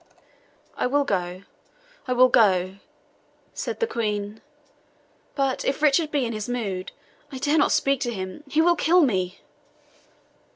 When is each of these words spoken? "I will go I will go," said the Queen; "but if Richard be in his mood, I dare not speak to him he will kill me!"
"I 0.75 0.87
will 0.87 1.03
go 1.03 1.43
I 2.07 2.13
will 2.13 2.27
go," 2.29 2.77
said 3.53 3.79
the 3.79 3.85
Queen; 3.85 4.41
"but 5.35 5.63
if 5.63 5.83
Richard 5.83 6.09
be 6.09 6.25
in 6.25 6.33
his 6.33 6.49
mood, 6.49 6.91
I 7.31 7.37
dare 7.37 7.59
not 7.59 7.71
speak 7.71 7.99
to 7.99 8.11
him 8.11 8.41
he 8.47 8.63
will 8.63 8.75
kill 8.75 9.01
me!" 9.03 9.41